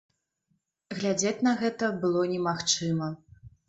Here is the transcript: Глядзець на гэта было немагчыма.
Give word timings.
Глядзець 0.97 1.43
на 1.51 1.55
гэта 1.61 1.93
было 2.01 2.21
немагчыма. 2.35 3.17